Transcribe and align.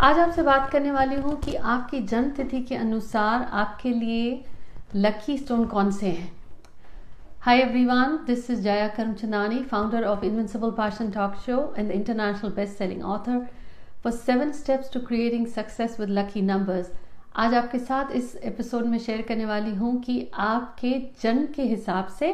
आज 0.00 0.18
आपसे 0.18 0.42
बात 0.42 0.68
करने 0.70 0.90
वाली 0.92 1.14
हूँ 1.16 1.34
कि 1.40 1.54
आपकी 1.54 1.98
जन्म 2.00 2.30
तिथि 2.36 2.60
के 2.62 2.74
अनुसार 2.76 3.42
आपके 3.52 3.90
लिए 3.90 4.44
लकी 4.94 5.36
स्टोन 5.38 5.64
कौन 5.66 5.90
से 5.90 6.06
हैं? 6.06 6.30
Hi 7.40 7.58
everyone 7.58 8.16
this 8.26 8.50
is 8.50 8.60
Jaya 8.62 8.88
Karamchandani 8.88 9.62
founder 9.62 10.04
of 10.04 10.24
invincible 10.24 10.70
passion 10.70 11.10
talk 11.10 11.36
show 11.46 11.56
and 11.78 11.90
international 11.90 12.50
best 12.50 12.78
selling 12.78 13.02
author 13.04 13.38
for 14.02 14.12
seven 14.12 14.52
steps 14.52 14.92
to 14.92 15.00
creating 15.00 15.46
success 15.46 15.96
with 16.00 16.10
lucky 16.10 16.42
numbers 16.42 16.90
आज 17.36 17.54
आपके 17.54 17.78
साथ 17.78 18.10
इस 18.16 18.34
एपिसोड 18.44 18.86
में 18.86 18.98
शेयर 18.98 19.22
करने 19.22 19.44
वाली 19.44 19.74
हूँ 19.74 19.96
कि 20.02 20.18
आपके 20.48 20.92
जन्म 21.22 21.46
के 21.54 21.62
हिसाब 21.62 22.08
से 22.18 22.32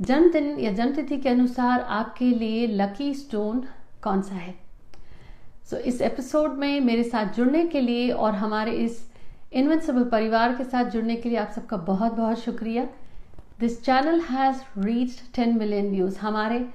जन्मदिन 0.00 0.58
या 0.58 0.72
जन्म 0.72 0.94
तिथि 0.94 1.16
के 1.16 1.28
अनुसार 1.28 1.80
आपके 2.00 2.30
लिए 2.34 2.66
लकी 2.66 3.12
स्टोन 3.14 3.64
कौन 4.02 4.22
सा 4.22 4.34
है? 4.34 4.54
सो 5.72 5.78
इस 5.78 6.00
एपिसोड 6.02 6.56
में 6.58 6.80
मेरे 6.80 7.02
साथ 7.02 7.26
जुड़ने 7.34 7.64
के 7.66 7.80
लिए 7.80 8.10
और 8.12 8.32
हमारे 8.34 8.72
इस 8.76 8.98
इनविंसिबल 9.52 10.04
परिवार 10.04 10.54
के 10.54 10.64
साथ 10.64 10.90
जुड़ने 10.90 11.14
के 11.16 11.28
लिए 11.28 11.38
आप 11.38 11.52
सबका 11.54 11.76
बहुत 11.76 12.12
बहुत 12.12 12.38
शुक्रिया। 12.38 12.84
This 13.60 13.80
channel 13.84 14.20
has 14.20 14.56
reached 14.78 15.34
ten 15.34 15.56
million 15.58 15.90
views 15.90 16.18
हमारे 16.18 16.66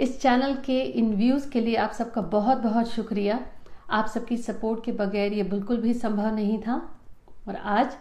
इस 0.00 0.20
चैनल 0.22 0.54
के 0.66 0.80
इन 0.80 1.12
व्यूज़ 1.14 1.50
के 1.50 1.60
लिए 1.60 1.76
आप 1.76 1.92
सबका 1.92 2.20
बहुत 2.20 2.58
बहुत 2.58 2.90
शुक्रिया। 2.90 3.40
आप 3.90 4.06
सबकी 4.06 4.36
सपोर्ट 4.36 4.84
के 4.84 4.92
बगैर 4.92 5.32
ये 5.32 5.42
बिल्कुल 5.42 5.76
भी 5.76 5.94
संभव 5.94 6.34
नहीं 6.34 6.58
था। 6.62 6.80
और 7.48 7.56
आज 7.56 7.96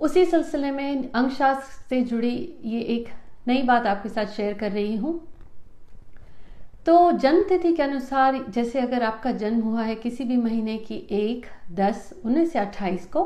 उसी 0.00 0.24
सिलसिले 0.24 0.70
में 0.70 1.10
अंकशास्त्र 1.12 1.88
से 1.88 2.02
जुड़ी 2.04 2.36
ये 2.64 2.80
एक 2.96 3.08
नई 3.48 3.62
बात 3.62 3.86
आपके 3.86 4.08
साथ 4.08 4.26
शेयर 4.26 4.54
कर 4.54 4.72
रही 4.72 4.96
हूँ। 4.96 5.20
तो 6.86 7.12
जन्म 7.12 7.42
तिथि 7.42 7.72
के 7.72 7.82
अनुसार 7.82 8.44
जैसे 8.48 8.80
अगर 8.80 9.02
आपका 9.02 9.30
जन्म 9.32 9.60
हुआ 9.60 9.82
है 9.82 9.94
किसी 9.94 10.24
भी 10.24 10.36
महीने 10.36 10.76
की 10.78 10.94
एक 11.10 11.46
दस 11.72 12.12
उन्नीस 12.24 12.56
या 12.56 12.62
अट्ठाईस 12.62 13.06
को 13.06 13.22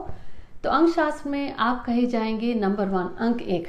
तो 0.64 0.70
अंक 0.70 0.94
शास्त्र 0.94 1.30
में 1.30 1.54
आप 1.54 1.84
कहे 1.86 2.06
जाएँगे 2.06 2.54
नंबर 2.54 2.88
वन 2.88 3.08
अंक 3.20 3.42
एक। 3.42 3.68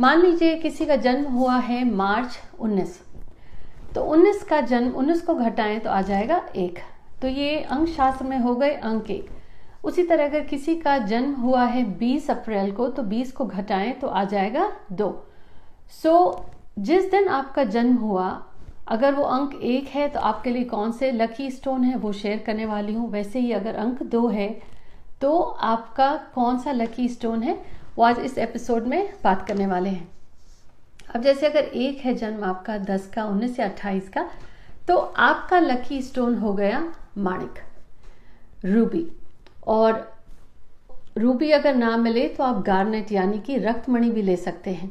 मान 0.00 0.22
लीजिए 0.22 0.56
किसी 0.56 0.86
का 0.86 0.96
जन्म 0.96 1.24
हुआ 1.24 1.56
है 1.56 1.84
मार्च 1.90 2.38
19 2.62 2.88
तो 3.94 4.00
19 4.16 4.42
का 4.42 4.60
जन्म 4.60 4.92
19 4.92 5.20
को 5.20 5.34
घटाएँ 5.34 5.78
तो 5.78 5.90
आ 5.90 6.00
जाएगा 6.02 6.44
एक। 6.56 6.78
तो 7.22 7.28
ये 7.28 7.60
अंक 7.60 7.88
शास्त्र 7.88 8.24
में 8.24 8.38
हो 8.38 8.54
गए 8.54 8.70
अंक 8.70 9.10
एक। 9.10 9.30
उसी 9.84 10.02
तरह 10.02 10.24
अगर 10.24 10.40
किसी 10.40 10.74
का 10.76 10.98
जन्म 10.98 11.32
हुआ 11.34 11.64
है 11.64 11.98
20 11.98 12.30
अप्रैल 12.30 12.72
को 12.72 12.88
तो 12.88 13.02
20 13.02 13.30
को 13.32 13.44
घटाएँ 13.44 13.92
तो 13.92 14.06
आ 14.06 14.24
जाएगा 14.24 14.72
दो। 14.92 15.26
सो 16.02 16.42
so, 16.42 16.82
जिस 16.82 17.10
दिन 17.10 17.28
आपका 17.28 17.64
जन्म 17.64 17.94
हुआ 17.94 18.45
अगर 18.86 19.14
वो 19.14 19.22
अंक 19.24 19.54
एक 19.64 19.88
है 19.88 20.08
तो 20.08 20.20
आपके 20.20 20.50
लिए 20.50 20.64
कौन 20.64 20.92
से 20.92 21.10
लकी 21.12 21.50
स्टोन 21.50 21.84
है 21.84 21.96
वो 21.96 22.12
शेयर 22.14 22.42
करने 22.46 22.66
वाली 22.66 22.94
हूँ। 22.94 23.10
वैसे 23.10 23.38
ही 23.38 23.52
अगर 23.52 23.74
अंक 23.76 24.02
दो 24.04 24.26
है 24.28 24.48
तो 25.20 25.38
आपका 25.38 26.14
कौन 26.34 26.58
सा 26.58 26.72
लकी 26.72 27.08
स्टोन 27.08 27.42
है, 27.42 27.54
वो 27.96 28.04
आज 28.04 28.18
इस 28.20 28.38
एपिसोड 28.38 28.86
में 28.86 29.12
बात 29.24 29.46
करने 29.46 29.66
वाले 29.66 29.90
हैं। 29.90 30.08
अब 31.10 31.22
जैसे 31.22 31.46
अगर 31.46 31.64
एक 31.76 31.98
है 31.98 32.14
जन्म 32.14 32.44
आपका 32.44 32.76
दस 32.80 33.06
का, 33.06 33.24
उन्नीस 33.24 33.58
या 33.60 33.66
अट्ठाईस 33.66 34.08
का 34.08 34.28
तो 34.88 34.96
आपका 34.96 35.58
लकी 35.58 36.00
स्टोन 36.02 36.34
हो 36.34 36.52
गया 36.54 36.82
माणिक, 37.18 37.58
रूबी। 38.64 39.06
और 39.66 40.14
रूबी 41.18 41.50
अगर 41.50 41.74
ना 41.74 41.96
मिले 41.96 42.28
तो 42.28 42.44
आप 42.44 42.62
गार्नेट 42.62 43.12
यानी 43.12 43.38
कि 43.38 43.56
रक्तमणि 43.58 44.10
भी 44.10 44.22
ले 44.22 44.36
सकते 44.36 44.70
हैं। 44.70 44.90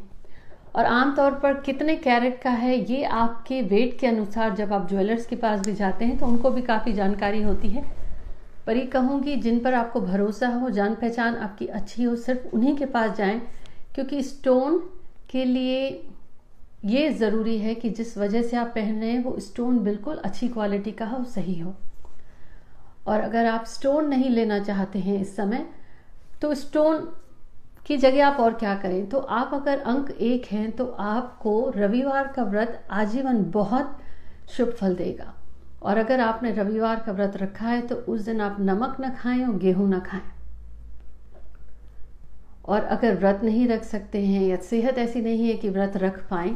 और 0.75 0.85
आमतौर 0.85 1.31
पर 1.33 1.53
कितने 1.61 1.95
कैरेट 1.95 2.41
का 2.41 2.49
है, 2.51 2.75
ये 2.91 3.03
आपके 3.03 3.61
वेट 3.61 3.97
के 3.99 4.07
अनुसार 4.07 4.55
जब 4.55 4.73
आप 4.73 4.87
ज्वेलर्स 4.89 5.25
के 5.25 5.35
पास 5.35 5.59
भी 5.59 5.73
जाते 5.73 6.05
हैं 6.05 6.17
तो 6.17 6.25
उनको 6.25 6.49
भी 6.49 6.61
काफ़ी 6.61 6.93
जानकारी 6.93 7.41
होती 7.41 7.69
है। 7.69 7.83
पर 8.67 8.77
ये 8.77 8.85
कहूँगी, 8.85 9.35
जिन 9.35 9.59
पर 9.59 9.73
आपको 9.73 10.01
भरोसा 10.01 10.47
हो 10.49 10.69
जान 10.69 10.95
पहचान 10.95 11.35
आपकी 11.35 11.65
अच्छी 11.67 12.03
हो, 12.03 12.15
सिर्फ़ 12.15 12.55
उन्हीं 12.55 12.75
के 12.77 12.85
पास 12.87 13.15
जाएँ, 13.17 13.39
क्योंकि 13.95 14.21
स्टोन 14.23 14.77
के 15.29 15.45
लिए 15.45 15.87
ये 16.85 17.09
ज़रूरी 17.09 17.57
है 17.57 17.75
कि 17.75 17.89
जिस 17.89 18.17
वजह 18.17 18.41
से 18.41 18.57
आप 18.57 18.71
पहन 18.75 18.99
रहे 18.99 19.09
हैं, 19.09 19.23
वो 19.23 19.39
स्टोन 19.39 19.79
बिल्कुल 19.79 20.17
अच्छी 20.17 20.47
क्वालिटी 20.47 20.91
का 20.91 21.05
हो, 21.05 21.23
सही 21.23 21.59
हो। 21.59 21.73
और 23.07 23.19
अगर 23.19 23.45
आप 23.45 23.65
स्टोन 23.65 24.07
नहीं 24.07 24.29
लेना 24.29 24.59
चाहते 24.59 24.99
हैं 24.99 25.19
इस 25.21 25.35
समय 25.35 25.65
तो 26.41 26.53
स्टोन 26.53 27.07
की 27.85 27.97
जगह 27.97 28.25
आप 28.27 28.39
और 28.39 28.53
क्या 28.53 28.75
करें। 28.75 29.05
तो 29.09 29.19
आप 29.19 29.53
अगर 29.53 29.79
अंक 29.79 30.09
एक 30.11 30.45
हैं 30.45 30.71
तो 30.71 30.85
आपको 30.99 31.71
रविवार 31.75 32.27
का 32.27 32.43
व्रत 32.43 32.85
आजीवन 32.91 33.43
बहुत 33.51 33.97
शुभ 34.49 34.71
फल 34.71 34.95
देगा। 34.95 35.33
और 35.81 35.97
अगर 35.97 36.19
आपने 36.19 36.51
रविवार 36.51 37.03
का 37.05 37.11
व्रत 37.11 37.37
रखा 37.37 37.67
है 37.67 37.81
तो 37.81 37.95
उस 37.95 38.21
दिन 38.21 38.41
आप 38.41 38.57
नमक 38.59 38.95
न 39.01 39.09
खाएँ 39.15 39.43
और 39.45 39.57
गेहूँ 39.57 39.89
ना 39.89 39.99
खाएँ। 40.01 40.21
और 42.65 42.83
अगर 42.83 43.15
व्रत 43.15 43.41
नहीं 43.43 43.67
रख 43.67 43.83
सकते 43.83 44.25
हैं 44.25 44.41
या 44.41 44.55
सेहत 44.63 44.97
ऐसी 44.97 45.21
नहीं 45.21 45.47
है 45.47 45.55
कि 45.55 45.69
व्रत 45.69 45.97
रख 45.97 46.19
पाए 46.29 46.55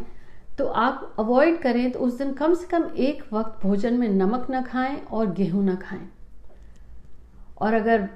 तो 0.58 0.66
आप 0.68 1.16
अवॉइड 1.20 1.62
करें 1.62 1.92
तो 1.92 2.00
उस 2.00 2.18
दिन 2.18 2.32
कम 2.34 2.54
से 2.54 2.68
कम 2.68 2.90
एक 3.00 3.22
वक्त 3.34 3.62
भोजन 3.64 4.00
में 4.00 4.08
नमक 4.10 4.50
ना 4.50 4.62
खाएँ 4.62 4.96
और 5.02 5.32
गेहूँ 5.34 5.64
ना 5.66 5.76
खाएँ। 5.76 6.08
और 7.62 7.74
अगर 7.74 8.08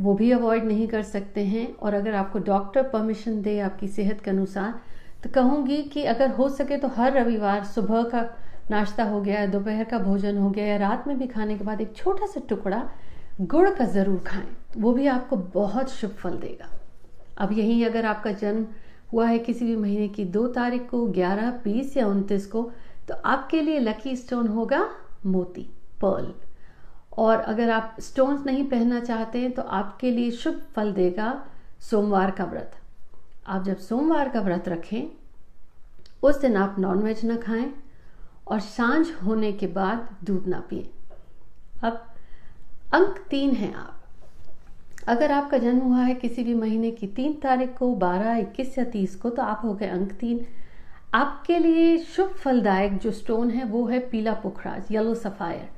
वो 0.00 0.14
भी 0.14 0.30
अवॉइड 0.32 0.64
नहीं 0.64 0.86
कर 0.88 1.02
सकते 1.04 1.44
हैं। 1.44 1.66
और 1.74 1.94
अगर 1.94 2.14
आपको 2.14 2.38
डॉक्टर 2.40 2.82
परमिशन 2.88 3.40
दे 3.42 3.58
आपकी 3.60 3.88
सेहत 3.88 4.20
के 4.20 4.30
अनुसार 4.30 4.80
तो 5.24 5.30
कहूँगी 5.30 5.82
कि 5.84 6.04
अगर 6.06 6.30
हो 6.30 6.48
सके 6.48 6.76
तो 6.76 6.88
हर 6.88 7.12
रविवार 7.12 7.64
सुबह 7.64 8.02
का 8.04 8.22
नाश्ता 8.70 9.04
हो 9.04 9.20
गया, 9.20 9.46
दोपहर 9.46 9.84
का 9.84 9.98
भोजन 9.98 10.38
हो 10.38 10.50
गया 10.50 10.66
या 10.66 10.76
रात 10.78 11.06
में 11.08 11.18
भी 11.18 11.26
खाने 11.26 11.56
के 11.58 11.64
बाद 11.64 11.80
एक 11.80 11.94
छोटा 11.96 12.26
सा 12.26 12.40
टुकड़ा 12.48 12.82
गुड़ 13.42 13.68
का 13.70 13.84
ज़रूर 13.86 14.18
खाएँ। 14.26 14.46
वो 14.76 14.92
भी 14.92 15.06
आपको 15.08 15.36
बहुत 15.54 15.90
शुभ 15.90 16.10
फल 16.12 16.36
देगा। 16.38 16.68
अब 17.38 17.52
यही 17.52 17.82
अगर 17.84 18.06
आपका 18.06 18.32
जन्म 18.32 18.66
हुआ 19.12 19.26
है 19.26 19.38
किसी 19.38 19.64
भी 19.64 19.76
महीने 19.76 20.08
की 20.08 20.24
दो 20.26 20.46
तारीख 20.48 20.88
को, 20.90 21.06
ग्यारह, 21.08 21.50
बीस 21.64 21.96
या 21.96 22.06
उनतीस 22.06 22.46
को 22.46 22.70
तो 23.08 23.14
आपके 23.14 23.60
लिए 23.62 23.78
लकी 23.80 24.16
स्टोन 24.16 24.48
होगा 24.48 24.88
मोती 25.26 25.62
पर्ल 26.00 26.32
और 27.20 27.40
अगर 27.40 27.70
आप 27.70 27.96
स्टोन्स 28.00 28.44
नहीं 28.46 28.64
पहनना 28.68 29.00
चाहते 29.00 29.38
हैं 29.38 29.50
तो 29.52 29.62
आपके 29.62 30.10
लिए 30.10 30.30
शुभ 30.30 30.60
फल 30.76 30.92
देगा 30.92 31.32
सोमवार 31.80 32.30
का 32.30 32.44
व्रत। 32.44 32.72
आप 33.46 33.64
जब 33.64 33.78
सोमवार 33.78 34.28
का 34.28 34.40
व्रत 34.40 34.68
रखें, 34.68 35.08
उस 36.22 36.40
दिन 36.40 36.56
आप 36.56 36.76
नॉनवेज 36.78 37.24
ना 37.24 37.36
खाएँ 37.36 37.72
और 38.48 38.60
साँझ 38.60 39.06
होने 39.24 39.52
के 39.52 39.66
बाद 39.66 40.08
दूध 40.24 40.46
ना 40.46 40.60
पिए। 40.60 40.90
अब 41.82 42.06
अंक 42.92 43.18
तीन 43.30 43.50
है 43.50 43.72
आप। 43.74 43.96
अगर 45.08 45.32
आपका 45.32 45.58
जन्म 45.58 45.80
हुआ 45.80 46.02
है 46.02 46.14
किसी 46.14 46.44
भी 46.44 46.54
महीने 46.54 46.90
की 46.90 47.06
तीन 47.06 47.32
तारीख 47.32 47.76
को, 47.78 47.94
बारह, 47.94 48.36
इक्कीस 48.36 48.78
या 48.78 48.84
तीस 48.84 49.14
को 49.16 49.30
तो 49.30 49.42
आप 49.42 49.60
हो 49.64 49.74
गए 49.74 49.88
अंक 49.88 50.12
तीन। 50.12 50.44
आपके 51.14 51.58
लिए 51.58 51.96
शुभ 51.98 52.32
फलदायक 52.34 52.98
जो 52.98 53.10
स्टोन 53.10 53.50
है, 53.50 53.64
वो 53.64 53.86
है 53.86 53.98
पीला 54.08 54.34
पुखराज 54.34 54.92
येलो 54.92 55.14
सफायर 55.14 55.68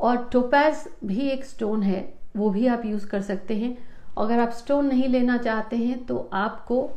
और 0.00 0.28
टोपैज 0.32 0.84
भी 1.04 1.28
एक 1.28 1.44
स्टोन 1.44 1.82
है, 1.82 2.00
वो 2.36 2.50
भी 2.50 2.66
आप 2.66 2.84
यूज़ 2.84 3.06
कर 3.06 3.20
सकते 3.22 3.56
हैं। 3.56 3.76
अगर 4.18 4.38
आप 4.38 4.50
स्टोन 4.50 4.86
नहीं 4.86 5.08
लेना 5.08 5.36
चाहते 5.38 5.76
हैं 5.76 6.04
तो 6.06 6.18
आपको 6.34 6.90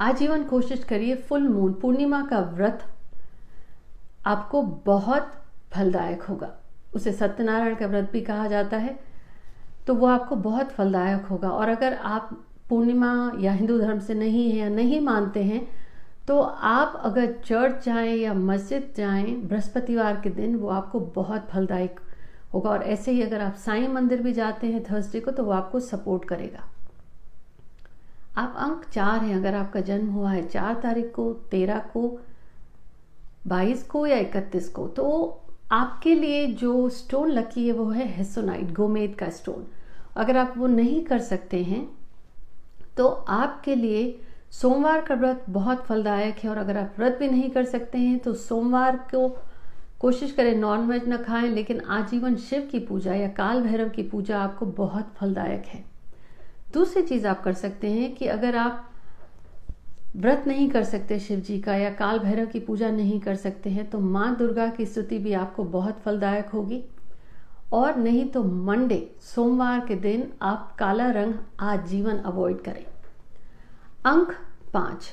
आजीवन 0.00 0.42
कोशिश 0.44 0.84
करिए 0.84 1.14
फुल 1.18 1.48
मून 1.48 1.72
पूर्णिमा 1.72 2.22
का 2.22 2.40
व्रत 2.52 2.84
आपको 4.26 4.62
बहुत 4.86 5.32
फलदायक 5.74 6.22
होगा। 6.22 6.50
उसे 6.94 7.12
सत्यनारायण 7.12 7.74
का 7.74 7.86
व्रत 7.86 8.10
भी 8.12 8.20
कहा 8.20 8.46
जाता 8.48 8.76
है 8.76 8.98
तो 9.86 9.94
वो 9.94 10.06
आपको 10.06 10.36
बहुत 10.36 10.70
फलदायक 10.70 11.26
होगा। 11.26 11.50
और 11.50 11.68
अगर 11.68 11.94
आप 11.94 12.30
पूर्णिमा 12.68 13.32
या 13.40 13.52
हिंदू 13.52 13.78
धर्म 13.78 13.98
से 13.98 14.14
नहीं 14.14 14.50
है 14.50 14.56
या 14.58 14.68
नहीं 14.68 15.00
मानते 15.00 15.42
हैं 15.44 15.66
तो 16.28 16.38
आप 16.40 17.00
अगर 17.04 17.32
चर्च 17.44 17.84
जाएँ 17.84 18.16
या 18.16 18.32
मस्जिद 18.34 18.92
जाएँ, 18.96 19.34
बृहस्पतिवार 19.38 20.20
के 20.20 20.30
दिन 20.30 20.56
वो 20.56 20.68
आपको 20.68 21.00
बहुत 21.14 21.48
फलदायक 21.50 22.00
होगा। 22.54 22.70
और 22.70 22.82
ऐसे 22.84 23.12
ही 23.12 23.22
अगर 23.22 23.40
आप 23.40 23.54
साईं 23.56 23.88
मंदिर 23.88 24.22
भी 24.22 24.32
जाते 24.32 24.66
हैं 24.66 24.82
थर्सडे 24.84 25.20
को 25.20 25.30
तो 25.30 25.44
वो 25.44 25.52
आपको 25.52 25.80
सपोर्ट 25.80 26.24
करेगा। 26.24 26.64
आप 28.36 28.54
अंक 28.58 28.84
चार 28.92 29.20
हैं। 29.20 29.36
अगर 29.36 29.54
आपका 29.54 29.80
जन्म 29.80 30.08
हुआ 30.10 30.30
है 30.32 30.46
चार 30.48 30.74
तारीख 30.74 31.12
को, 31.14 31.32
तेरह 31.50 31.78
को, 31.92 32.18
बाईस 33.46 33.82
को 33.82 34.06
या 34.06 34.16
इकतीस 34.16 34.68
को 34.68 34.86
तो 34.88 35.40
आपके 35.72 36.14
लिए 36.14 36.46
जो 36.54 36.88
स्टोन 36.88 37.30
लकी 37.30 37.66
है 37.66 37.72
वो 37.72 37.88
है 37.90 38.06
हेसोनाइट, 38.08 38.72
गोमेद 38.72 39.14
का 39.14 39.28
स्टोन। 39.30 39.66
अगर 40.16 40.36
आप 40.36 40.54
वो 40.56 40.66
नहीं 40.66 41.04
कर 41.04 41.18
सकते 41.20 41.62
हैं 41.64 41.88
तो 42.96 43.08
आपके 43.08 43.74
लिए 43.74 44.20
सोमवार 44.52 45.00
का 45.00 45.14
व्रत 45.14 45.44
बहुत 45.50 45.84
फलदायक 45.84 46.38
है 46.38 46.50
और 46.50 46.58
अगर 46.58 46.76
आप 46.76 46.94
व्रत 46.98 47.16
भी 47.20 47.28
नहीं 47.28 47.50
कर 47.50 47.64
सकते 47.64 47.98
हैं 47.98 48.18
तो 48.18 48.32
सोमवार 48.34 48.96
को 49.10 49.28
कोशिश 50.00 50.32
करें 50.32 50.54
नॉनवेज 50.56 51.08
न 51.08 51.16
खाएँ, 51.16 51.48
लेकिन 51.48 51.80
आजीवन 51.80 52.36
शिव 52.36 52.68
की 52.72 52.78
पूजा 52.78 53.14
या 53.14 53.28
काल 53.28 53.62
भैरव 53.62 53.88
की 53.88 54.02
पूजा 54.02 54.38
आपको 54.38 54.66
बहुत 54.66 55.12
फलदायक 55.16 55.66
है। 55.66 55.84
दूसरी 56.74 57.02
चीज़ 57.02 57.26
आप 57.26 57.42
कर 57.42 57.52
सकते 57.52 57.90
हैं 57.90 58.14
कि 58.14 58.26
अगर 58.26 58.56
आप 58.56 58.90
व्रत 60.16 60.44
नहीं 60.46 60.68
कर 60.70 60.84
सकते 60.84 61.18
शिव 61.18 61.40
जी 61.40 61.60
का 61.60 61.74
या 61.74 61.90
काल 61.90 62.18
भैरव 62.18 62.46
की 62.46 62.60
पूजा 62.60 62.90
नहीं 62.90 63.20
कर 63.20 63.34
सकते 63.36 63.70
हैं 63.70 63.88
तो 63.90 63.98
माँ 64.00 64.34
दुर्गा 64.36 64.68
की 64.68 64.86
स्तुति 64.86 65.18
भी 65.18 65.32
आपको 65.34 65.64
बहुत 65.64 65.98
फलदायक 65.98 66.48
होगी। 66.48 66.82
और 67.72 67.96
नहीं 67.96 68.28
तो 68.28 68.42
मंडे, 68.42 68.98
सोमवार 69.24 69.80
के 69.80 69.94
दिन 69.94 70.32
आप 70.42 70.74
काला 70.78 71.10
रंग 71.10 71.34
आजीवन 71.60 72.18
अवॉइड 72.18 72.60
करें। 72.60 72.84
अंक 74.06 74.32
पाँच। 74.74 75.12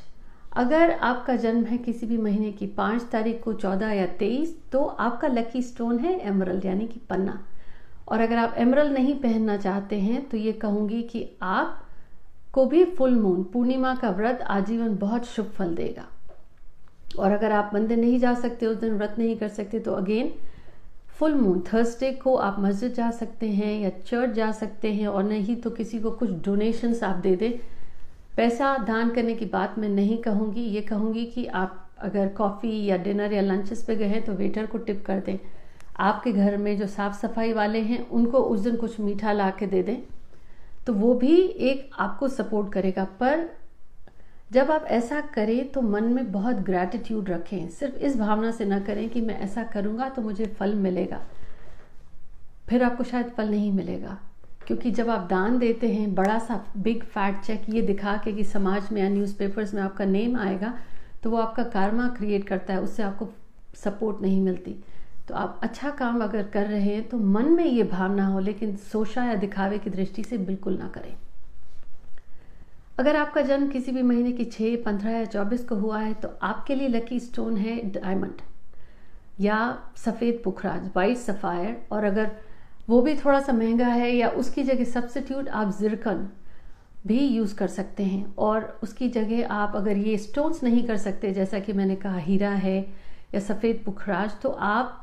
अगर 0.56 0.92
आपका 0.92 1.36
जन्म 1.36 1.64
है 1.66 1.78
किसी 1.78 2.06
भी 2.06 2.18
महीने 2.18 2.52
की 2.52 2.66
पाँच 2.76 3.04
तारीख 3.12 3.42
को 3.44 3.54
चौदह 3.56 3.92
या 3.92 4.06
तेईस 4.20 4.56
तो 4.72 4.84
आपका 4.84 5.28
लकी 5.28 5.62
स्टोन 5.62 6.00
है 6.00 6.20
एमरल्ड 6.28 6.66
यानी 6.66 6.88
कि 6.88 7.00
पन्ना। 7.10 7.40
और 8.08 8.22
अगर 8.22 8.38
आप 8.38 8.56
एमरल्ड 8.58 8.94
नहीं 8.94 9.16
पहनना 9.16 9.58
चाहते 9.58 10.00
हैं 10.00 10.24
तो 10.30 10.38
ये 10.38 10.52
कहूँगी 10.54 11.02
कि 11.04 11.26
आप 11.42 11.80
को 12.54 12.66
भी 12.66 12.84
फुल 12.88 13.16
मून 13.16 13.44
पूर्णिमा 13.44 13.96
का 13.96 14.10
व्रत 14.12 14.42
आजीवन 14.42 14.96
बहुत 14.98 15.26
शुभ 15.26 15.46
फल 15.50 15.76
देगा। 15.76 16.08
और 17.20 17.32
अगर 17.32 17.52
आप 17.52 17.72
मंदिर 17.74 17.98
नहीं 17.98 18.20
जा 18.20 18.34
सकते, 18.34 18.66
उस 18.66 18.78
दिन 18.78 18.94
व्रत 18.94 19.16
नहीं 19.20 19.36
कर 19.38 19.48
सकते 19.50 19.80
तो 19.80 19.92
अगेन 19.94 20.34
फुल 21.18 21.34
मून 21.36 21.64
थर्सडे 21.74 22.12
को 22.14 22.36
आप 22.38 22.56
मस्जिद 22.60 22.94
जा 22.94 23.10
सकते 23.12 23.50
हैं 23.50 23.80
या 23.82 23.90
चर्च 24.00 24.34
जा 24.36 24.52
सकते 24.52 24.94
हैं, 24.94 25.08
और 25.08 25.24
नहीं 25.24 25.56
तो 25.56 25.70
किसी 25.70 26.00
को 26.00 26.12
कुछ 26.12 26.32
डोनेशंस 26.46 27.04
आप 27.04 27.16
दे 27.18 27.36
दें। 27.36 27.52
पैसा 28.38 28.78
दान 28.78 29.10
करने 29.10 29.34
की 29.36 29.46
बात 29.46 29.78
मैं 29.80 29.90
नहीं 29.90 30.18
कहूँगी, 30.18 30.62
ये 30.62 30.82
कहूँगी 30.82 31.26
कि 31.26 31.46
आप 31.46 31.80
अगर 31.98 32.28
कॉफ़ी 32.28 32.86
या 32.86 32.98
डिनर 32.98 33.34
या 33.34 33.42
लंचेस 33.42 33.84
पे 33.84 33.96
गए 33.96 34.20
तो 34.22 34.34
वेटर 34.34 34.66
को 34.66 34.78
टिप 34.78 35.04
कर 35.06 35.20
दें। 35.20 35.38
आपके 36.00 36.32
घर 36.32 36.58
में 36.58 36.78
जो 36.78 36.88
साफ़ 36.88 37.14
सफ़ाई 37.14 37.54
वाले 37.54 37.80
हैं, 37.80 38.10
उनको 38.10 38.38
उस 38.38 38.60
दिन 38.60 38.76
कुछ 38.76 39.00
मीठा 39.00 39.32
ला 39.32 39.50
के 39.50 39.68
दे 39.68 39.84
दें। 39.84 39.98
तो 40.88 40.94
वो 40.94 41.14
भी 41.14 41.42
एक 41.42 41.90
आपको 42.00 42.28
सपोर्ट 42.28 42.74
करेगा। 42.74 43.04
पर 43.04 43.50
जब 44.52 44.72
आप 44.72 44.86
ऐसा 44.86 45.22
करें 45.22 45.72
तो 45.72 45.82
मन 45.82 46.04
में 46.04 46.32
बहुत 46.32 46.56
ग्रैटिट्यूड 46.56 47.30
रखें। 47.30 47.70
सिर्फ़ 47.70 47.96
इस 47.96 48.18
भावना 48.18 48.52
से 48.52 48.66
ना 48.66 48.80
करें 48.80 49.10
कि 49.10 49.22
मैं 49.22 49.40
ऐसा 49.40 49.64
करूँगा 49.64 50.10
तो 50.10 50.22
मुझे 50.22 50.46
फल 50.46 50.76
मिलेगा। 50.76 51.22
फिर 52.70 52.84
आपको 52.84 53.04
शायद 53.04 53.30
फल 53.30 53.50
नहीं 53.50 53.72
मिलेगा। 53.72 54.20
क्योंकि 54.68 54.92
जब 54.92 55.10
आप 55.10 55.28
दान 55.30 55.58
देते 55.60 55.88
हैं, 55.88 56.14
बड़ा 56.16 56.38
सा 56.40 56.64
बिग 56.78 57.04
फैट 57.04 57.42
चेक 57.42 57.66
ये 57.70 57.82
दिखा 57.82 58.16
के 58.18 58.32
कि 58.34 58.44
समाज 58.46 58.92
में 58.92 59.02
या 59.02 59.10
न्यूज़पेपर्स 59.10 59.74
में 59.74 59.82
आपका 59.82 60.06
नेम 60.08 60.38
आएगा 60.40 60.74
तो 61.24 61.30
वो 61.30 61.38
आपका 61.38 61.64
कारमा 61.66 62.08
क्रिएट 62.10 62.48
करता 62.48 62.74
है, 62.74 62.82
उससे 62.82 63.04
आपको 63.04 63.30
सपोर्ट 63.76 64.22
नहीं 64.22 64.42
मिलती। 64.42 64.76
तो 65.28 65.36
आप 65.36 65.60
अच्छा 65.64 65.90
काम 65.92 66.24
अगर 66.24 66.44
कर 66.54 66.66
रहे 66.68 66.82
हैं 66.86 67.08
तो 67.10 67.18
मन 67.18 67.52
में 67.52 67.66
ये 67.66 67.84
भावना 67.84 68.26
हो, 68.28 68.40
लेकिन 68.40 68.76
सोचा 68.92 69.24
या 69.26 69.36
दिखावे 69.38 69.78
की 69.80 69.90
दृष्टि 69.90 70.24
से 70.24 70.38
बिल्कुल 70.40 70.78
ना 70.78 70.88
करें। 70.96 71.14
अगर 73.00 73.16
आपका 73.16 73.42
जन्म 73.42 73.68
किसी 73.68 73.92
भी 73.92 74.02
महीने 74.04 74.32
की 74.32 74.46
छः 74.46 74.76
पंद्रह 74.84 75.12
या 75.12 75.26
चौबीस 75.26 75.64
को 75.66 75.76
हुआ 75.76 76.00
है 76.00 76.14
तो 76.14 76.30
आपके 76.44 76.76
लिए 76.76 76.88
लकी 76.88 77.20
स्टोन 77.20 77.58
है 77.58 77.80
डायमंड 77.92 78.42
या 79.40 79.58
सफ़ेद 79.98 80.42
पुखराज 80.44 80.90
वाइट 80.96 81.18
सफ़ायर 81.18 81.78
और 81.92 82.04
अगर 82.04 82.32
वो 82.88 83.02
भी 83.02 83.16
थोड़ा 83.16 83.40
सा 83.40 83.54
महँगा 83.54 83.88
है 83.88 84.12
या 84.12 84.30
उसकी 84.30 84.64
जगह 84.64 84.84
सब्सिट्यूट 84.86 85.50
आप 85.50 85.76
जिरकन 85.80 86.28
भी 87.08 87.20
यूज़ 87.20 87.56
कर 87.56 87.68
सकते 87.68 88.04
हैं 88.04 88.34
और 88.38 88.80
उसकी 88.84 89.08
जगह 89.10 89.54
आप 89.54 89.76
अगर 89.76 89.98
ये 89.98 90.18
स्टोन्स 90.18 90.64
नहीं 90.64 90.84
कर 90.88 90.98
सकते, 90.98 91.32
जैसा 91.34 91.60
कि 91.60 91.74
मैंने 91.74 91.96
कहा 91.96 92.18
हीरा 92.18 92.50
है 92.50 92.80
या 93.34 93.40
सफ़ेद 93.40 93.82
पुखराज 93.86 94.32
तो 94.42 94.50
आप 94.50 95.00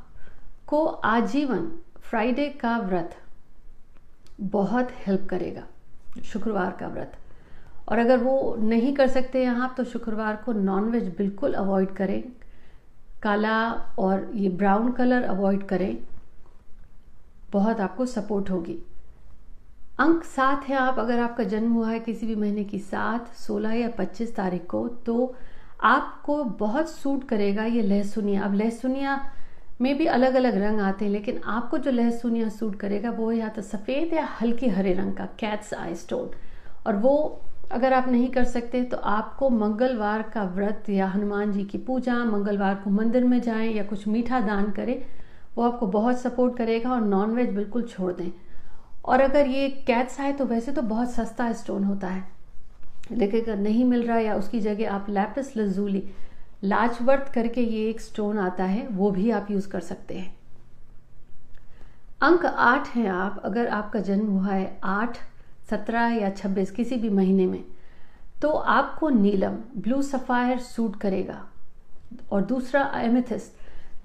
को 0.66 0.84
आजीवन 0.84 1.70
फ्राइडे 2.00 2.48
का 2.60 2.76
व्रत 2.78 3.16
बहुत 4.40 4.88
हेल्प 5.06 5.26
करेगा, 5.30 5.62
शुक्रवार 6.24 6.76
का 6.80 6.86
व्रत। 6.88 7.12
और 7.88 7.98
अगर 7.98 8.18
वो 8.18 8.56
नहीं 8.60 8.92
कर 8.94 9.08
सकते 9.08 9.44
हैं 9.44 9.54
आप 9.56 9.74
तो 9.76 9.84
शुक्रवार 9.86 10.36
को 10.36 10.52
नॉनवेज 10.52 11.08
बिल्कुल 11.18 11.52
अवॉइड 11.54 11.92
करें, 11.94 12.22
काला 13.22 13.70
और 13.98 14.30
ये 14.34 14.48
ब्राउन 14.50 14.92
कलर 14.92 15.22
अवॉइड 15.24 15.66
करें। 15.68 15.96
बहुत 17.52 17.80
आपको 17.80 18.06
सपोर्ट 18.06 18.50
होगी। 18.50 18.78
अंक 19.98 20.24
सात 20.26 20.68
है 20.68 20.76
आप, 20.76 20.98
अगर 20.98 21.18
आपका 21.20 21.44
जन्म 21.44 21.72
हुआ 21.72 21.90
है 21.90 21.98
किसी 22.00 22.26
भी 22.26 22.34
महीने 22.34 22.64
की 22.64 22.78
सात, 22.78 23.32
सोलह 23.36 23.72
या 23.72 23.88
पच्चीस 23.98 24.34
तारीख 24.36 24.66
को 24.66 24.86
तो 25.06 25.34
आपको 25.84 26.42
बहुत 26.44 26.90
सूट 26.90 27.28
करेगा 27.28 27.64
ये 27.64 27.82
लहसुनिया। 27.82 28.42
अब 28.42 28.54
लहसुनिया 28.54 29.20
में 29.80 29.96
भी 29.98 30.06
अलग 30.08 30.34
अलग 30.34 30.56
रंग 30.56 30.80
आते 30.80 31.04
हैं, 31.04 31.12
लेकिन 31.12 31.40
आपको 31.46 31.78
जो 31.78 31.90
लहसुनिया 31.90 32.48
सूट 32.48 32.76
करेगा, 32.76 33.10
वो 33.10 33.30
या 33.32 33.48
तो 33.48 33.62
सफ़ेद 33.62 34.12
या 34.14 34.24
हल्के 34.40 34.68
हरे 34.68 34.92
रंग 34.94 35.14
का 35.14 35.26
कैट्स 35.40 35.72
आई 35.74 35.94
स्टोन 35.96 36.30
और 36.86 36.96
वो 36.96 37.40
अगर 37.72 37.92
आप 37.92 38.08
नहीं 38.08 38.28
कर 38.28 38.44
सकते 38.44 38.82
तो 38.84 38.96
आपको 38.96 39.48
मंगलवार 39.50 40.22
का 40.34 40.42
व्रत 40.44 40.88
या 40.90 41.06
हनुमान 41.06 41.52
जी 41.52 41.64
की 41.64 41.78
पूजा, 41.78 42.14
मंगलवार 42.24 42.74
को 42.74 42.90
मंदिर 42.90 43.24
में 43.24 43.40
जाएँ 43.40 43.72
या 43.74 43.84
कुछ 43.84 44.06
मीठा 44.08 44.40
दान 44.40 44.70
करें 44.70 45.02
वो 45.56 45.64
आपको 45.64 45.86
बहुत 45.86 46.20
सपोर्ट 46.20 46.56
करेगा 46.56 46.90
और 46.90 47.00
नॉनवेज 47.00 47.50
बिल्कुल 47.50 47.82
छोड़ 47.82 48.12
दें। 48.12 48.30
और 49.04 49.20
अगर 49.20 49.46
ये 49.46 49.68
कैट्स 49.86 50.20
आए 50.20 50.32
तो 50.32 50.44
वैसे 50.44 50.72
तो 50.72 50.82
बहुत 50.82 51.10
सस्ता 51.10 51.52
स्टोन 51.52 51.84
होता 51.84 52.08
है। 52.08 52.24
लेकिन 53.12 53.40
अगर 53.40 53.56
नहीं 53.56 53.84
मिल 53.84 54.06
रहा 54.06 54.18
या 54.18 54.34
उसकी 54.34 54.60
जगह 54.60 54.90
आप 54.90 55.06
लैपिस 55.10 55.56
लजूली 55.56 56.02
लाजवर्त 56.64 57.30
करके 57.34 57.60
ये 57.60 57.88
एक 57.90 58.00
स्टोन 58.00 58.38
आता 58.38 58.64
है, 58.64 58.86
वो 58.86 59.10
भी 59.10 59.30
आप 59.30 59.50
यूज़ 59.50 59.68
कर 59.68 59.80
सकते 59.80 60.14
हैं। 60.14 60.34
अंक 62.22 62.44
आठ 62.46 62.88
है 62.88 63.06
आप, 63.06 63.40
अगर 63.44 63.68
आपका 63.68 64.00
जन्म 64.00 64.26
हुआ 64.26 64.52
है 64.52 64.78
आठ, 64.84 65.18
सत्रह 65.70 66.08
या 66.12 66.30
छब्बीस, 66.30 66.70
किसी 66.70 66.96
भी 66.96 67.10
महीने 67.10 67.46
में 67.46 67.64
तो 68.42 68.50
आपको 68.50 69.08
नीलम 69.08 69.56
ब्लू 69.76 70.02
सफायर 70.02 70.58
सूट 70.58 70.96
करेगा। 70.96 71.44
और 72.32 72.42
दूसरा 72.42 72.82
एमेथिस 72.96 73.50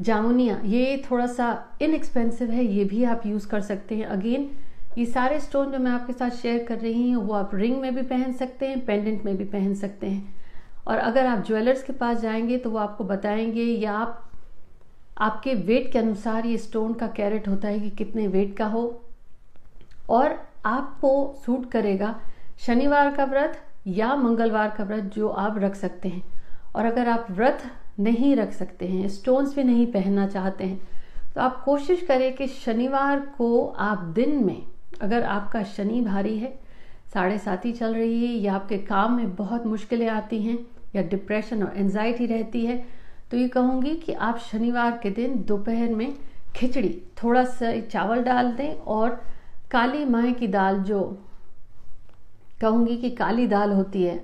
जामुनिया, 0.01 0.61
ये 0.65 1.03
थोड़ा 1.11 1.27
सा 1.27 1.65
इनएक्सपेंसिव 1.81 2.51
है, 2.51 2.65
ये 2.65 2.85
भी 2.85 3.03
आप 3.03 3.25
यूज़ 3.25 3.47
कर 3.47 3.61
सकते 3.61 3.95
हैं। 3.95 4.05
अगेन 4.05 4.51
ये 4.97 5.05
सारे 5.05 5.39
स्टोन 5.39 5.71
जो 5.71 5.79
मैं 5.79 5.91
आपके 5.91 6.13
साथ 6.13 6.29
शेयर 6.29 6.63
कर 6.63 6.77
रही 6.77 7.11
हूँ, 7.11 7.25
वो 7.25 7.33
आप 7.33 7.55
रिंग 7.55 7.81
में 7.81 7.95
भी 7.95 8.01
पहन 8.01 8.33
सकते 8.33 8.67
हैं 8.67 8.85
पेंडेंट 8.85 9.25
में 9.25 9.37
भी 9.37 9.43
पहन 9.43 9.73
सकते 9.73 10.07
हैं। 10.07 10.35
और 10.87 10.97
अगर 10.97 11.25
आप 11.25 11.45
ज्वेलर्स 11.45 11.83
के 11.83 11.93
पास 11.93 12.17
जाएँगे 12.17 12.57
तो 12.57 12.69
वो 12.69 12.77
आपको 12.77 13.03
बताएँगे, 13.03 13.63
या 13.63 13.93
आप, 13.93 14.31
आपके 15.17 15.53
वेट 15.53 15.91
के 15.91 15.99
अनुसार 15.99 16.45
ये 16.45 16.57
स्टोन 16.57 16.93
का 16.93 17.07
कैरेट 17.07 17.47
होता 17.47 17.67
है 17.67 17.79
कि 17.79 17.89
कितने 17.89 18.27
वेट 18.27 18.57
का 18.57 18.65
हो। 18.65 19.01
और 20.09 20.47
आपको 20.65 21.35
सूट 21.45 21.71
करेगा 21.71 22.19
शनिवार 22.57 23.15
का 23.15 23.23
व्रत 23.23 23.61
या 23.87 24.15
मंगलवार 24.15 24.75
का 24.77 24.83
व्रत, 24.83 25.03
जो 25.03 25.29
आप 25.29 25.57
रख 25.57 25.75
सकते 25.75 26.09
हैं। 26.09 26.23
और 26.75 26.85
अगर 26.85 27.09
आप 27.09 27.27
व्रत 27.31 27.63
नहीं 27.97 28.35
रख 28.35 28.51
सकते 28.53 28.87
हैं 28.87 29.07
स्टोन्स 29.09 29.55
भी 29.55 29.63
नहीं 29.63 29.85
पहनना 29.91 30.27
चाहते 30.27 30.63
हैं। 30.63 30.79
तो 31.35 31.41
आप 31.41 31.61
कोशिश 31.65 32.01
करें 32.01 32.33
कि 32.35 32.47
शनिवार 32.47 33.19
को 33.37 33.65
आप 33.67 34.03
दिन 34.15 34.43
में, 34.45 34.61
अगर 35.01 35.23
आपका 35.23 35.63
शनि 35.65 36.01
भारी 36.01 36.37
है, 36.37 36.53
साढ़े 37.13 37.37
सात 37.37 37.65
ही 37.65 37.71
चल 37.71 37.93
रही 37.93 38.25
है, 38.25 38.33
या 38.33 38.53
आपके 38.53 38.77
काम 38.77 39.15
में 39.17 39.35
बहुत 39.35 39.65
मुश्किलें 39.65 40.07
आती 40.09 40.41
हैं, 40.41 40.57
या 40.95 41.01
डिप्रेशन 41.03 41.63
और 41.63 41.77
एनजाइटी 41.77 42.25
रहती 42.25 42.65
है 42.65 42.83
तो 43.31 43.37
ये 43.37 43.47
कहूँगी 43.47 43.93
कि 43.95 44.13
आप 44.13 44.37
शनिवार 44.41 44.99
के 45.03 45.09
दिन 45.09 45.43
दोपहर 45.47 45.93
में 45.93 46.13
खिचड़ी, 46.55 46.89
थोड़ा 47.23 47.43
सा 47.45 47.71
चावल 47.81 48.21
डाल 48.23 48.51
दें 48.51 48.73
और 48.73 49.09
काली 49.71 50.03
माए 50.05 50.31
की 50.31 50.47
दाल 50.47 50.77
जो 50.83 51.01
कहूँगी 52.61 52.97
कि 52.97 53.09
काली 53.11 53.47
दाल 53.47 53.71
होती 53.71 54.03
है, 54.03 54.23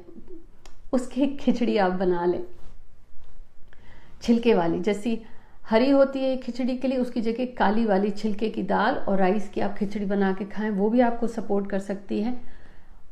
उसकी 0.93 1.27
खिचड़ी 1.35 1.77
आप 1.77 1.91
बना 1.93 2.25
लें। 2.25 2.43
छिलके 4.21 4.53
वाली। 4.53 4.79
जैसी 4.79 5.21
हरी 5.69 5.89
होती 5.89 6.19
है 6.19 6.35
खिचड़ी 6.37 6.75
के 6.77 6.87
लिए, 6.87 6.97
उसकी 6.97 7.21
जगह 7.21 7.45
काली 7.57 7.85
वाली 7.85 8.09
छिलके 8.11 8.49
की 8.49 8.63
दाल 8.63 8.95
और 8.97 9.17
राइस 9.17 9.49
की 9.49 9.61
आप 9.61 9.75
खिचड़ी 9.77 10.05
बना 10.05 10.31
के 10.33 10.45
खाएँ, 10.45 10.69
वो 10.69 10.89
भी 10.89 10.99
आपको 11.01 11.27
सपोर्ट 11.27 11.69
कर 11.69 11.79
सकती 11.81 12.21
है। 12.21 12.39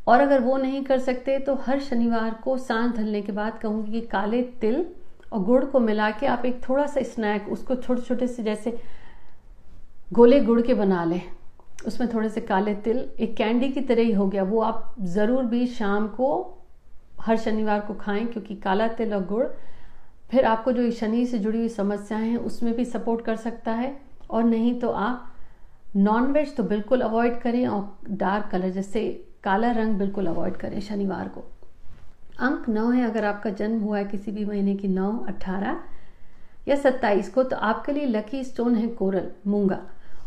और 0.08 0.22
अगर 0.22 0.40
वो 0.42 0.58
नहीं 0.58 0.84
कर 0.84 1.00
सकते 1.00 1.38
तो 1.40 1.54
हर 1.66 1.80
शनिवार 1.80 2.34
को 2.44 2.58
साँझ 2.58 2.96
ढलने 2.96 3.22
के 3.22 3.32
बाद 3.32 3.58
कहूँगी 3.60 3.92
कि 3.92 4.08
काले 4.08 4.42
तिल 4.62 4.86
और 5.34 5.44
गुड़ 5.44 5.64
को 5.66 5.80
मिला 5.80 6.10
के 6.12 6.28
आप 6.28 6.46
एक 6.46 6.62
थोड़ा 6.70 6.86
सा 6.86 7.02
स्नैक 7.06 7.50
उसको 7.50 7.76
छोटे 7.76 8.02
छोटे 8.02 8.28
से 8.28 8.44
जैसे 8.44 8.78
गोले 10.14 10.40
गुड़ 10.40 10.62
के 10.62 10.74
बना 10.74 11.04
लें। 11.04 11.22
उसमें 11.88 12.08
थोड़े 12.14 12.30
से 12.30 12.42
काले 12.42 12.74
तिल, 12.76 12.98
एक 13.20 13.36
कैंडी 13.36 13.70
की 13.70 13.82
तरह 13.82 14.02
ही 14.02 14.12
हो 14.12 14.28
गया। 14.28 14.44
वो 14.44 14.62
आप 14.62 14.96
ज़रूर 15.08 15.44
भी 15.46 15.66
शाम 15.68 16.08
को, 16.08 16.30
हर 17.22 17.38
शनिवार 17.38 17.80
को 17.80 17.94
खाएँ, 17.94 18.26
क्योंकि 18.26 18.56
काला 18.56 18.88
तिल 18.90 19.14
और 19.14 19.26
गुड़ 19.26 19.46
फिर 20.32 20.46
आपको 20.46 20.72
जो 20.72 20.90
शनि 20.92 21.26
से 21.26 21.40
जुड़ी 21.40 21.58
हुई 21.58 21.70
समस्याएँ 21.70 22.30
हैं, 22.30 22.38
उसमें 22.38 22.74
भी 22.74 22.86
सपोर्ट 22.86 23.26
कर 23.26 23.36
सकता 23.36 23.72
है। 23.72 23.98
और 24.30 24.44
नहीं 24.44 24.80
तो 24.80 24.90
आप 24.90 25.36
नॉन 25.96 26.32
वेज 26.32 26.56
तो 26.56 26.64
बिल्कुल 26.64 27.02
अवॉइड 27.02 27.40
करें 27.42 27.68
और 27.68 27.98
डार्क 28.10 28.50
कलर 28.52 28.70
जैसे 28.70 29.26
काला 29.44 29.72
रंग 29.72 29.96
बिल्कुल 29.96 30.28
अवॉइड 30.28 30.58
करें 30.58 30.80
शनिवार 30.82 31.28
को। 31.28 31.44
अंक 32.40 32.70
नौ 32.70 32.90
है, 32.90 33.10
अगर 33.10 33.26
आपका 33.26 33.50
जन्म 33.50 33.80
हुआ 33.80 33.98
है 33.98 34.06
किसी 34.06 34.32
भी 34.32 34.46
महीने 34.46 34.76
की 34.76 34.88
नौ 34.88 35.12
अट्ठारह 35.28 35.80
या 36.68 36.76
सत्ताईस 36.76 37.30
को 37.30 37.44
तो 37.44 37.56
आपके 37.56 37.92
लिए 37.92 38.06
लकी 38.06 38.44
स्टोन 38.44 38.76
है 38.76 38.88
कोरल, 38.88 39.32
मूँगा। 39.48 39.82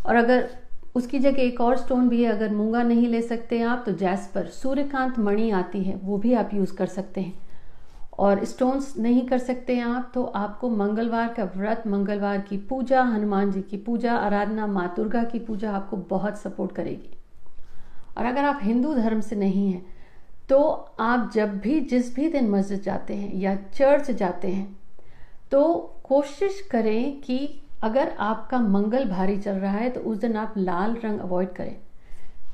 और 0.07 0.17
अगर 0.17 0.49
उसकी 0.95 1.19
जगह 1.19 1.43
एक 1.43 1.61
और 1.61 1.77
स्टोन 1.77 2.09
भी 2.09 2.23
है, 2.25 2.33
अगर 2.33 2.51
मूँगा 2.51 2.83
नहीं 2.83 3.07
ले 3.09 3.23
सकते 3.23 3.61
आप 3.63 3.83
तो 3.87 3.93
जैस्पर 3.93 4.47
सूर्यकांत 4.47 5.19
मणि 5.19 5.51
आती 5.51 5.83
है, 5.85 5.97
वो 5.97 6.19
भी 6.19 6.33
आप 6.35 6.51
यूज़ 6.55 6.75
कर 6.77 6.87
सकते 6.87 7.21
हैं। 7.21 7.42
और 8.23 8.45
स्टोन्स 8.45 8.97
नहीं 8.99 9.27
कर 9.27 9.39
सकते 9.39 9.77
हैं 9.77 9.85
आप 9.85 10.11
तो 10.15 10.25
आपको 10.25 10.69
मंगलवार 10.71 11.33
का 11.35 11.45
व्रत, 11.57 11.87
मंगलवार 11.87 12.41
की 12.41 12.57
पूजा, 12.59 13.03
हनुमान 13.03 13.51
जी 13.53 13.63
की 13.63 13.77
पूजा, 13.79 14.13
आराधना, 14.15 14.67
माँ 14.67 14.93
दुर्गा 14.97 15.23
की 15.25 15.39
पूजा 15.39 15.71
आपको 15.71 15.97
बहुत 16.11 16.39
सपोर्ट 16.39 16.73
करेगी। 16.73 17.17
और 18.19 18.27
अगर 18.27 18.45
आप 18.45 18.61
हिंदू 18.63 18.95
धर्म 18.95 19.21
से 19.21 19.37
नहीं 19.37 19.73
हैं 19.73 19.85
तो 20.49 20.61
आप 21.01 21.31
जब 21.35 21.59
भी, 21.59 21.81
जिस 21.81 22.15
भी 22.15 22.29
दिन 22.29 22.51
मस्जिद 22.51 22.81
जाते 22.83 23.15
हैं 23.15 23.35
या 23.37 23.55
चर्च 23.75 24.11
जाते 24.13 24.49
हैं 24.49 24.79
तो 25.51 25.63
कोशिश 26.05 26.61
करें 26.71 27.21
कि 27.21 27.39
अगर 27.83 28.15
आपका 28.21 28.59
मंगल 28.61 29.05
भारी 29.05 29.37
चल 29.39 29.55
रहा 29.55 29.73
है 29.73 29.89
तो 29.91 30.01
उस 30.01 30.19
दिन 30.19 30.37
आप 30.37 30.55
लाल 30.57 30.97
रंग 31.05 31.21
अवॉइड 31.21 31.53
करें। 31.53 31.77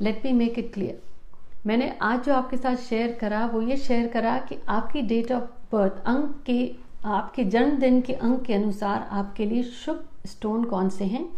Let 0.00 0.24
me 0.24 0.32
make 0.32 0.58
it 0.58 0.72
clear 0.74 1.00
मैंने 1.66 1.92
आज 2.02 2.24
जो 2.24 2.34
आपके 2.34 2.56
साथ 2.56 2.76
शेयर 2.76 3.16
करा, 3.20 3.46
वो 3.46 3.60
ये 3.62 3.76
शेयर 3.76 4.06
करा 4.08 4.36
कि 4.38 4.58
आपकी 4.68 5.02
डेट 5.02 5.32
ऑफ़ 5.32 5.42
बर्थ 5.72 6.02
अंक 6.06 6.42
के, 6.46 6.74
आपके 7.04 7.44
जन्मदिन 7.44 8.00
के 8.00 8.12
अंक 8.12 8.42
के 8.42 8.54
अनुसार 8.54 9.08
आपके 9.10 9.46
लिए 9.46 9.62
शुभ 9.62 10.04
स्टोन 10.26 10.64
कौन 10.64 10.88
से 10.88 11.04
हैं? 11.04 11.28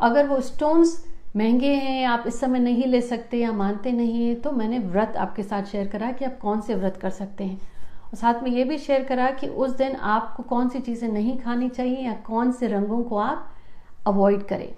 अगर 0.00 0.26
वो 0.26 0.40
स्टोन्स 0.40 1.04
महँगे 1.36 1.74
हैं, 1.74 2.06
आप 2.06 2.24
इस 2.26 2.40
समय 2.40 2.58
नहीं 2.58 2.86
ले 2.86 3.00
सकते 3.00 3.38
या 3.38 3.52
मानते 3.52 3.92
नहीं 3.92 4.26
हैं 4.26 4.40
तो 4.40 4.50
मैंने 4.50 4.78
व्रत 4.78 5.16
आपके 5.16 5.42
साथ 5.42 5.62
शेयर 5.62 5.86
करा 5.88 6.10
कि 6.12 6.24
आप 6.24 6.38
कौन 6.38 6.60
से 6.60 6.74
व्रत 6.74 6.96
कर 6.96 7.10
सकते 7.10 7.44
हैं। 7.44 7.60
और 8.04 8.16
साथ 8.16 8.42
में 8.42 8.50
ये 8.50 8.64
भी 8.64 8.78
शेयर 8.78 9.04
करा 9.04 9.30
कि 9.30 9.48
उस 9.48 9.70
दिन 9.70 9.96
आपको 9.96 10.42
कौन 10.42 10.68
सी 10.68 10.80
चीज़ें 10.80 11.08
नहीं 11.08 11.38
खानी 11.38 11.68
चाहिए 11.68 12.04
या 12.06 12.12
कौन 12.26 12.52
से 12.52 12.66
रंगों 12.66 13.02
को 13.02 13.18
आप 13.18 13.50
अवॉइड 14.06 14.46
करें। 14.46 14.72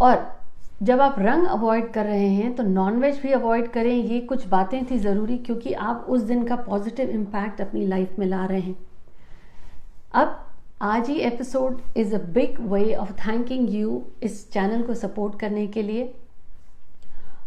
और 0.00 0.35
जब 0.82 1.00
आप 1.00 1.14
रंग 1.18 1.46
अवॉइड 1.46 1.92
कर 1.92 2.04
रहे 2.04 2.28
हैं 2.28 2.54
तो 2.54 2.62
नॉनवेज 2.62 3.20
भी 3.20 3.30
अवॉइड 3.32 3.70
करें। 3.72 3.92
ये 3.92 4.18
कुछ 4.20 4.46
बातें 4.48 4.84
थी 4.86 4.98
ज़रूरी, 4.98 5.36
क्योंकि 5.38 5.72
आप 5.72 6.06
उस 6.08 6.22
दिन 6.22 6.44
का 6.44 6.56
पॉजिटिव 6.56 7.10
इम्पैक्ट 7.10 7.60
अपनी 7.60 7.86
लाइफ 7.86 8.18
में 8.18 8.26
ला 8.26 8.44
रहे 8.44 8.60
हैं। 8.60 8.76
अब, 10.14 10.36
आज 10.82 11.08
ही 11.08 11.16
episode 11.16 11.80
is 11.96 12.14
a 12.14 12.18
big 12.24 12.60
way 12.72 12.94
of 12.94 13.12
thanking 13.18 13.70
you 13.70 14.02
इस 14.22 14.50
चैनल 14.52 14.82
को 14.82 14.94
सपोर्ट 14.94 15.38
करने 15.40 15.66
के 15.66 15.82
लिए। 15.82 16.12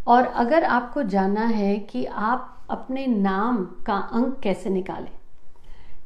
और 0.07 0.25
अगर 0.25 0.63
आपको 0.63 1.03
जानना 1.05 1.45
है 1.45 1.75
कि 1.79 2.05
आप 2.05 2.55
अपने 2.69 3.05
नाम 3.07 3.63
का 3.86 3.98
अंक 4.13 4.39
कैसे 4.39 4.69
निकालें, 4.69 5.12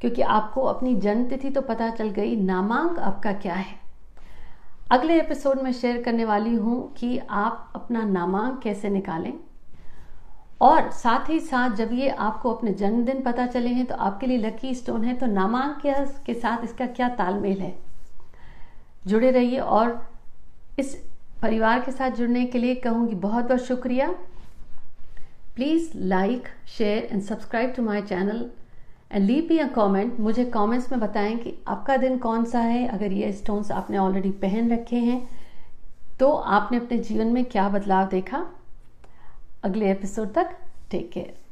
क्योंकि 0.02 0.22
आपको 0.22 0.62
अपनी 0.64 0.96
जन्म 0.96 1.26
तिथि 1.26 1.50
तो 1.50 1.62
पता 1.62 1.90
चल 1.92 2.10
गई, 2.10 2.36
नामांक 2.36 3.00
आपका 3.00 3.32
क्या 3.34 3.54
है। 3.54 3.83
अगले 4.92 5.20
एपिसोड 5.20 5.62
में 5.62 5.72
शेयर 5.74 6.02
करने 6.04 6.26
वाली 6.26 6.54
हूँ 6.56 6.94
कि 6.94 7.18
आप 7.30 7.72
अपना 7.76 8.04
नामांक 8.04 8.60
कैसे 8.64 8.90
निकालें। 8.90 9.34
और 10.62 10.90
साथ 10.92 11.30
ही 11.30 11.40
साथ 11.40 11.76
जब 11.76 11.90
ये 11.94 12.10
आपको 12.10 12.54
अपने 12.54 12.74
जन्मदिन 12.74 13.22
पता 13.22 13.46
चले 13.46 13.70
हैं 13.70 13.86
तो 13.86 13.96
आपके 13.96 14.28
लिए 14.28 14.38
लकी 14.38 14.74
स्टोन 14.76 15.04
है 15.04 15.16
तो 15.18 15.26
नामांक 15.26 15.82
के 16.26 16.34
साथ 16.34 16.64
इसका 16.64 16.86
क्या 16.86 17.10
तालमेल 17.10 17.60
है? 17.60 17.74
जुड़े 19.08 19.32
रहिए 19.32 19.60
और 19.60 20.12
इस 20.80 20.96
परिवार 21.42 21.80
के 21.80 21.92
साथ 21.92 22.12
जुड़ने 22.12 22.46
के 22.46 22.58
लिए 22.58 22.76
कहूँगी 22.76 23.16
बहुत 23.16 23.46
बहुत 23.46 23.66
शुक्रिया। 23.66 24.08
Please 25.56 25.92
like 25.98 26.48
share 26.78 27.08
and 27.12 27.22
subscribe 27.22 27.74
to 27.76 27.84
my 27.84 28.02
channel 28.02 28.50
and 29.14 29.26
leave 29.26 29.48
me 29.50 29.58
a 29.58 29.68
comment 29.68 30.20
मुझे 30.20 30.46
कॉमेंट्स 30.46 30.92
में 30.92 31.02
बताएँ 31.02 31.38
कि 31.38 31.54
आपका 31.68 31.98
दिन 31.98 32.18
कौन 32.18 32.46
सा 32.46 32.60
है? 32.60 32.88
अगर 32.88 33.12
ये 33.12 33.32
स्टोन्स 33.34 33.72
आपने 33.72 33.98
ऑलरेडी 33.98 34.32
पहन 34.32 34.72
रखे 34.72 34.96
हैं 34.96 35.22
तो 36.20 36.32
आपने 36.32 36.78
अपने 36.78 36.98
जीवन 36.98 37.28
में 37.28 37.44
क्या 37.46 37.70
बदलाव 37.70 38.08
देखा? 38.08 38.46
अगले 39.64 39.92
एपिसोड 39.92 40.34
तक 40.34 40.58
टेक 40.92 41.12
केयर 41.12 41.43